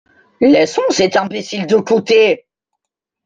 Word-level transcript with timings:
Laissons 0.39 0.81
cet 0.89 1.15
imbécile 1.15 1.67
de 1.67 1.75
côté! 1.77 2.47